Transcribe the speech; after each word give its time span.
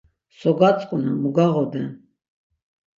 So 0.37 0.49
gatzǩunen, 0.59 1.15
mu 1.23 1.29
gağoden? 1.35 1.89